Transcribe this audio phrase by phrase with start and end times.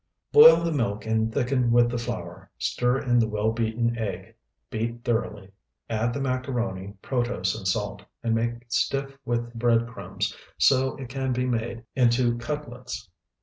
[0.31, 4.33] Boil the milk and thicken with the flour; stir in the well beaten egg;
[4.71, 5.51] beat thoroughly.
[5.91, 11.03] Add the macaroni, protose, and salt, and make stiff with the bread crumbs, so that
[11.03, 13.11] it can be made into cutlets.